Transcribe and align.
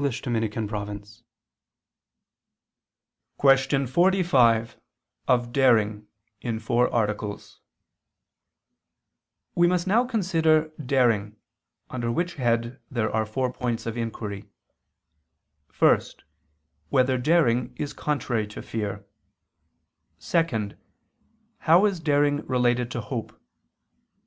________________________QUESTION 3.36 3.86
45 3.86 4.76
OF 5.28 5.52
DARING 5.52 6.06
(In 6.40 6.58
Four 6.58 6.90
Articles) 6.90 7.60
We 9.54 9.66
must 9.66 9.86
now 9.86 10.06
consider 10.06 10.70
daring: 10.82 11.36
under 11.90 12.10
which 12.10 12.36
head 12.36 12.80
there 12.90 13.14
are 13.14 13.26
four 13.26 13.52
points 13.52 13.84
of 13.84 13.98
inquiry: 13.98 14.48
(1) 15.78 16.00
Whether 16.88 17.18
daring 17.18 17.74
is 17.76 17.92
contrary 17.92 18.46
to 18.46 18.62
fear? 18.62 19.04
(2) 20.18 20.70
How 21.58 21.84
is 21.84 22.00
daring 22.00 22.46
related 22.46 22.90
to 22.92 23.02
hope? 23.02 23.38